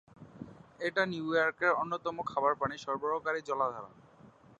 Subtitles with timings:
[0.79, 3.85] এটাও নিউ ইয়র্কের অন্যতম খাবার পানি সরবরাহকারী জলাধার।